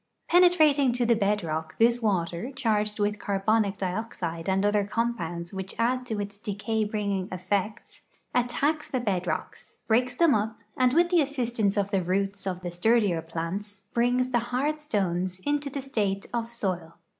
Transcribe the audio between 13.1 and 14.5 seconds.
plants brings the